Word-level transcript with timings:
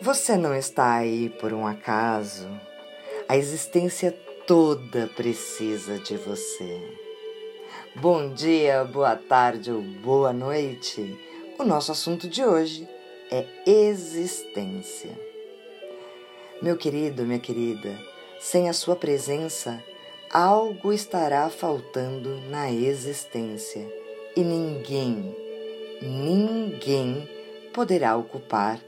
Você 0.00 0.36
não 0.36 0.54
está 0.54 0.94
aí 0.94 1.30
por 1.30 1.54
um 1.54 1.66
acaso. 1.66 2.46
A 3.26 3.34
existência 3.34 4.14
toda 4.46 5.06
precisa 5.16 5.98
de 5.98 6.18
você. 6.18 6.78
Bom 7.94 8.34
dia, 8.34 8.84
boa 8.84 9.16
tarde 9.16 9.72
ou 9.72 9.80
boa 9.80 10.34
noite. 10.34 11.18
O 11.58 11.64
nosso 11.64 11.92
assunto 11.92 12.28
de 12.28 12.44
hoje 12.44 12.86
é 13.30 13.46
existência. 13.64 15.18
Meu 16.60 16.76
querido, 16.76 17.24
minha 17.24 17.38
querida, 17.38 17.98
sem 18.38 18.68
a 18.68 18.74
sua 18.74 18.96
presença, 18.96 19.82
algo 20.30 20.92
estará 20.92 21.48
faltando 21.48 22.38
na 22.50 22.70
existência 22.70 23.90
e 24.36 24.42
ninguém, 24.42 25.34
ninguém 26.02 27.26
poderá 27.72 28.14
ocupar 28.14 28.78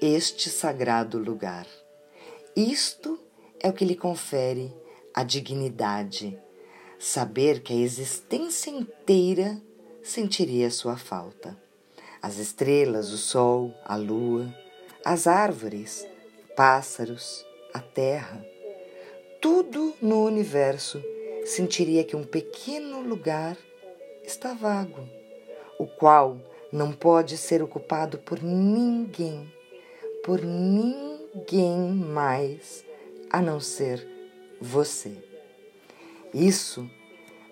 este 0.00 0.48
sagrado 0.48 1.18
lugar. 1.18 1.66
Isto 2.56 3.20
é 3.60 3.68
o 3.68 3.72
que 3.74 3.84
lhe 3.84 3.94
confere 3.94 4.74
a 5.12 5.22
dignidade, 5.22 6.38
saber 6.98 7.60
que 7.60 7.74
a 7.74 7.76
existência 7.76 8.70
inteira 8.70 9.60
sentiria 10.02 10.70
sua 10.70 10.96
falta. 10.96 11.54
As 12.22 12.38
estrelas, 12.38 13.12
o 13.12 13.18
sol, 13.18 13.74
a 13.84 13.94
lua, 13.94 14.54
as 15.04 15.26
árvores, 15.26 16.08
pássaros, 16.56 17.44
a 17.74 17.80
terra, 17.80 18.42
tudo 19.38 19.94
no 20.00 20.24
universo 20.24 21.02
sentiria 21.44 22.04
que 22.04 22.16
um 22.16 22.24
pequeno 22.24 23.02
lugar 23.02 23.56
está 24.24 24.54
vago, 24.54 25.06
o 25.78 25.86
qual 25.86 26.40
não 26.72 26.90
pode 26.90 27.36
ser 27.36 27.62
ocupado 27.62 28.16
por 28.18 28.42
ninguém 28.42 29.59
por 30.24 30.42
ninguém 30.42 31.92
mais 31.92 32.84
a 33.30 33.40
não 33.40 33.60
ser 33.60 34.06
você. 34.60 35.12
Isso 36.34 36.88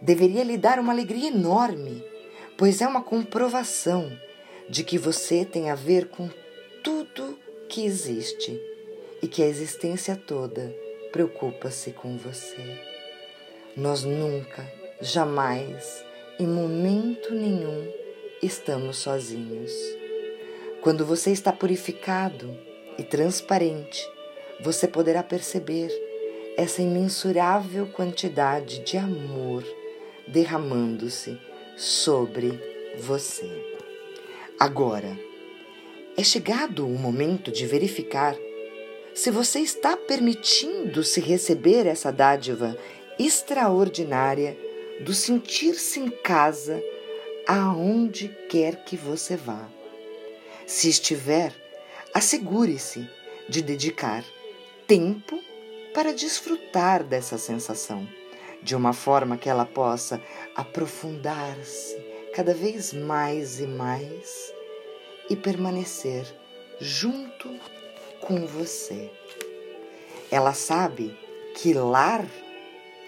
deveria 0.01 0.45
lhe 0.45 0.56
dar 0.56 0.79
uma 0.79 0.92
alegria 0.92 1.29
enorme, 1.29 2.05
pois 2.57 2.81
é 2.81 2.87
uma 2.87 3.03
comprovação 3.03 4.12
de 4.69 4.84
que 4.84 4.98
você 4.98 5.45
tem 5.45 5.70
a 5.70 5.75
ver 5.75 6.09
com 6.09 6.29
tudo 6.84 7.39
que 7.69 7.84
existe 7.84 8.61
e 9.23 9.27
que 9.27 9.42
a 9.42 9.47
existência 9.47 10.14
toda 10.14 10.75
preocupa-se 11.11 11.92
com 11.92 12.17
você. 12.17 12.79
Nós 13.77 14.05
nunca, 14.05 14.70
jamais, 15.01 16.05
em 16.39 16.47
momento 16.47 17.33
nenhum, 17.35 17.91
estamos 18.42 18.98
sozinhos. 18.98 19.73
Quando 20.83 21.05
você 21.05 21.33
está 21.33 21.53
purificado 21.53 22.57
e 22.99 23.03
transparente, 23.05 24.05
você 24.61 24.89
poderá 24.89 25.23
perceber 25.23 25.89
essa 26.57 26.83
imensurável 26.83 27.87
quantidade 27.87 28.81
de 28.81 28.99
amor 28.99 29.65
derramando-se 30.27 31.39
sobre 31.77 32.61
você. 32.99 33.49
Agora, 34.59 35.17
é 36.17 36.25
chegado 36.25 36.85
o 36.85 36.99
momento 36.99 37.53
de 37.53 37.65
verificar 37.65 38.37
se 39.15 39.31
você 39.31 39.61
está 39.61 39.97
permitindo 39.97 41.05
se 41.05 41.21
receber 41.21 41.87
essa 41.87 42.11
dádiva 42.11 42.77
extraordinária 43.19 44.57
do 45.01 45.15
sentir-se 45.15 46.01
em 46.01 46.11
casa 46.11 46.83
aonde 47.47 48.29
quer 48.49 48.85
que 48.85 48.97
você 48.97 49.37
vá. 49.37 49.69
Se 50.67 50.89
estiver, 50.89 51.53
assegure-se 52.14 53.09
de 53.48 53.62
dedicar 53.62 54.25
tempo 54.87 55.39
para 55.95 56.12
desfrutar 56.12 57.03
dessa 57.03 57.39
sensação, 57.39 58.09
de 58.62 58.75
uma 58.77 58.92
forma 58.92 59.37
que 59.37 59.48
ela 59.48 59.67
possa 59.67 60.20
aprofundar-se 60.55 61.96
cada 62.35 62.55
vez 62.55 62.92
mais 62.92 63.61
e 63.61 63.67
mais 63.67 64.52
e 65.29 65.36
permanecer 65.36 66.27
junto 66.80 67.48
com 68.20 68.46
você. 68.46 69.11
Ela 70.30 70.52
sabe 70.52 71.17
que 71.57 71.73
lar 71.73 72.25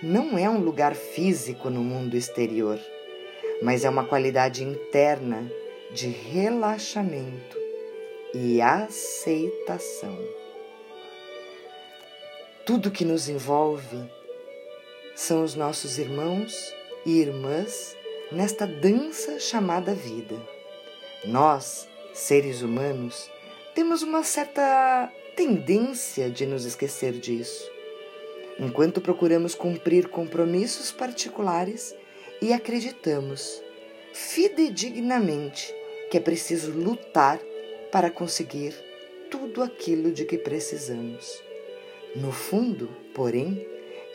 não 0.03 0.39
é 0.39 0.49
um 0.49 0.59
lugar 0.59 0.95
físico 0.95 1.69
no 1.69 1.83
mundo 1.83 2.17
exterior, 2.17 2.81
mas 3.63 3.85
é 3.85 3.91
uma 3.91 4.05
qualidade 4.05 4.65
interna 4.65 5.51
de 5.93 6.09
relaxamento 6.09 7.60
e 8.35 8.61
aceitação. 8.61 10.17
Tudo 12.65 12.91
que 12.91 13.05
nos 13.05 13.29
envolve 13.29 13.99
são 15.15 15.43
os 15.43 15.55
nossos 15.55 15.99
irmãos 15.99 16.75
e 17.05 17.19
irmãs 17.19 17.97
nesta 18.31 18.67
dança 18.67 19.39
chamada 19.41 19.95
vida. 19.95 20.37
Nós, 21.25 21.89
seres 22.15 22.63
humanos, 22.63 23.29
temos 23.75 24.03
uma 24.03 24.23
certa 24.23 25.13
tendência 25.35 26.31
de 26.31 26.47
nos 26.47 26.65
esquecer 26.65 27.13
disso. 27.15 27.69
Enquanto 28.59 29.01
procuramos 29.01 29.55
cumprir 29.55 30.09
compromissos 30.09 30.93
particulares 30.93 31.95
e 32.41 32.53
acreditamos 32.53 33.63
fidedignamente 34.13 35.75
que 36.11 36.17
é 36.17 36.21
preciso 36.21 36.73
lutar 36.73 37.41
para 37.91 38.11
conseguir 38.11 38.75
tudo 39.31 39.63
aquilo 39.63 40.11
de 40.13 40.25
que 40.25 40.39
precisamos. 40.39 41.43
No 42.15 42.33
fundo, 42.33 42.89
porém, 43.15 43.67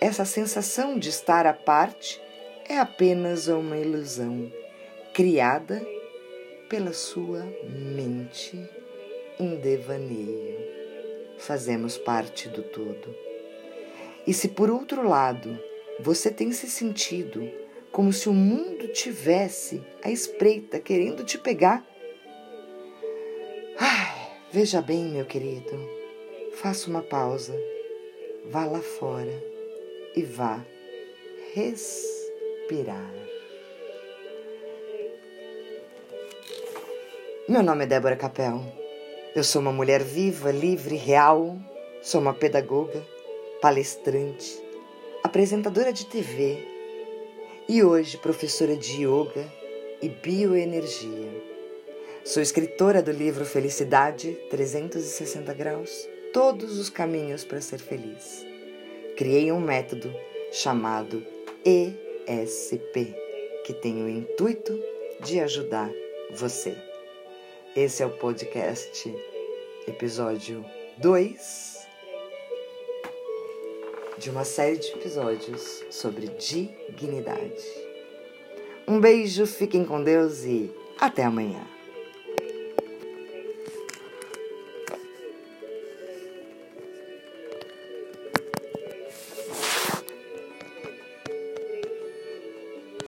essa 0.02 0.26
sensação 0.26 1.00
de 1.00 1.10
estar 1.10 1.46
à 1.46 1.54
parte 1.54 2.22
é 2.68 2.78
apenas 2.78 3.48
uma 3.48 3.78
ilusão 3.78 4.52
criada 5.14 5.86
pela 6.70 6.94
sua 6.94 7.46
mente 7.64 8.60
em 9.40 9.56
devaneio. 9.56 10.58
Fazemos 11.38 11.98
parte 11.98 12.50
do 12.50 12.64
todo. 12.64 13.16
E 14.26 14.34
se 14.34 14.50
por 14.50 14.70
outro 14.70 15.08
lado 15.08 15.58
você 16.00 16.30
tem 16.32 16.52
se 16.52 16.70
sentido 16.70 17.50
como 17.92 18.12
se 18.12 18.28
o 18.28 18.34
mundo 18.34 18.90
tivesse 18.90 19.82
à 20.04 20.12
espreita 20.12 20.80
querendo 20.80 21.24
te 21.24 21.38
pegar. 21.38 21.86
Veja 24.56 24.82
bem, 24.82 25.04
meu 25.04 25.26
querido, 25.26 25.78
faça 26.54 26.90
uma 26.90 27.02
pausa, 27.02 27.54
vá 28.50 28.64
lá 28.66 28.80
fora 28.80 29.44
e 30.16 30.24
vá 30.24 30.66
respirar. 31.54 33.12
Meu 37.50 37.62
nome 37.62 37.84
é 37.84 37.88
Débora 37.88 38.16
Capel. 38.16 38.62
Eu 39.36 39.44
sou 39.44 39.62
uma 39.62 39.74
mulher 39.74 40.02
viva, 40.02 40.54
livre, 40.54 40.96
real. 40.96 41.58
Sou 42.02 42.22
uma 42.22 42.34
pedagoga, 42.34 43.06
palestrante, 43.60 44.58
apresentadora 45.22 45.92
de 45.92 46.06
TV 46.06 46.66
e 47.68 47.84
hoje 47.84 48.18
professora 48.18 48.78
de 48.78 49.04
yoga 49.04 49.52
e 50.02 50.08
bioenergia. 50.08 51.55
Sou 52.26 52.42
escritora 52.42 53.04
do 53.04 53.12
livro 53.12 53.46
Felicidade 53.46 54.36
360 54.50 55.54
Graus 55.54 56.10
Todos 56.34 56.80
os 56.80 56.90
Caminhos 56.90 57.46
para 57.46 57.62
Ser 57.62 57.78
Feliz. 57.78 58.44
Criei 59.16 59.52
um 59.52 59.60
método 59.60 60.12
chamado 60.52 61.24
ESP, 61.64 63.14
que 63.64 63.76
tem 63.76 64.04
o 64.04 64.10
intuito 64.10 64.76
de 65.24 65.40
ajudar 65.40 65.92
você. 66.32 66.76
Esse 67.76 68.02
é 68.02 68.08
o 68.08 68.18
podcast, 68.18 69.16
episódio 69.88 70.66
2 70.98 71.88
de 74.18 74.32
uma 74.32 74.46
série 74.46 74.78
de 74.78 74.88
episódios 74.94 75.84
sobre 75.92 76.28
dignidade. 76.30 77.64
Um 78.88 79.00
beijo, 79.00 79.46
fiquem 79.46 79.86
com 79.86 80.04
Deus 80.04 80.44
e 80.44 80.74
até 81.00 81.24
amanhã. 81.24 81.75